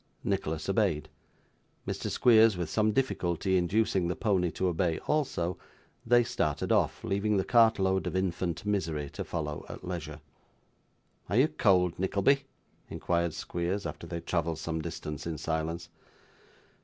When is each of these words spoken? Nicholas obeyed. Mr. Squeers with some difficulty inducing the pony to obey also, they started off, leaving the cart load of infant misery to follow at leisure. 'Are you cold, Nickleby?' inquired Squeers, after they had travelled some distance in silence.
Nicholas 0.23 0.67
obeyed. 0.67 1.09
Mr. 1.87 2.09
Squeers 2.09 2.57
with 2.57 2.71
some 2.71 2.91
difficulty 2.91 3.55
inducing 3.55 4.07
the 4.07 4.15
pony 4.15 4.49
to 4.49 4.65
obey 4.67 4.97
also, 5.05 5.59
they 6.07 6.23
started 6.23 6.71
off, 6.71 7.03
leaving 7.03 7.37
the 7.37 7.43
cart 7.43 7.77
load 7.77 8.07
of 8.07 8.15
infant 8.15 8.65
misery 8.65 9.11
to 9.11 9.23
follow 9.23 9.63
at 9.69 9.87
leisure. 9.87 10.19
'Are 11.29 11.37
you 11.37 11.47
cold, 11.49 11.99
Nickleby?' 11.99 12.45
inquired 12.89 13.35
Squeers, 13.35 13.85
after 13.85 14.07
they 14.07 14.15
had 14.15 14.25
travelled 14.25 14.57
some 14.57 14.81
distance 14.81 15.27
in 15.27 15.37
silence. 15.37 15.89